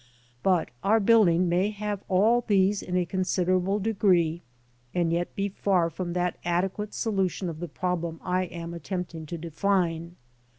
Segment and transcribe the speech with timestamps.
[0.41, 4.41] But our building may have all these in a considerable degree
[4.95, 9.27] and yet be far from that adequate solution of the problem I am at tempting
[9.27, 10.15] to define.